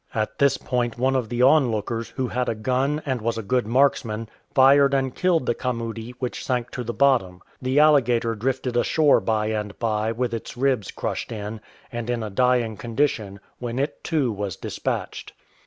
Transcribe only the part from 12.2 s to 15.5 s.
a dying condition, when it too was dispatched.